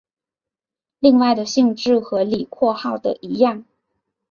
[0.97, 3.63] 另外的性质和李括号的一致。